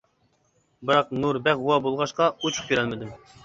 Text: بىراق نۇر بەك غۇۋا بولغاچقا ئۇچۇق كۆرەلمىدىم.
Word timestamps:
بىراق 0.89 1.11
نۇر 1.19 1.39
بەك 1.49 1.63
غۇۋا 1.67 1.79
بولغاچقا 1.87 2.33
ئۇچۇق 2.39 2.69
كۆرەلمىدىم. 2.73 3.17